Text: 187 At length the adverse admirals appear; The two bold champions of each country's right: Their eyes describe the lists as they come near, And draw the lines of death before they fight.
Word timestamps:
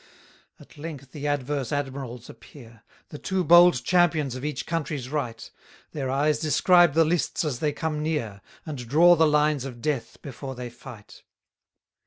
187 0.57 0.65
At 0.65 0.83
length 0.83 1.11
the 1.11 1.27
adverse 1.27 1.71
admirals 1.71 2.27
appear; 2.27 2.81
The 3.09 3.19
two 3.19 3.43
bold 3.43 3.83
champions 3.83 4.35
of 4.35 4.43
each 4.43 4.65
country's 4.65 5.09
right: 5.09 5.47
Their 5.91 6.09
eyes 6.09 6.39
describe 6.39 6.95
the 6.95 7.05
lists 7.05 7.45
as 7.45 7.59
they 7.59 7.71
come 7.71 8.01
near, 8.01 8.41
And 8.65 8.79
draw 8.89 9.15
the 9.15 9.27
lines 9.27 9.63
of 9.63 9.79
death 9.79 10.19
before 10.23 10.55
they 10.55 10.71
fight. 10.71 11.21